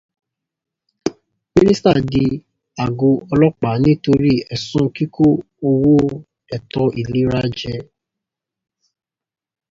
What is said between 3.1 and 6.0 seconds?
ọlọ́pàá nítorí ẹ̀sùn kíkó owó